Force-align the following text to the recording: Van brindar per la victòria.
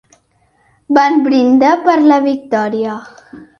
Van 0.99 1.19
brindar 1.27 1.75
per 1.85 1.99
la 2.09 2.19
victòria. 2.27 2.99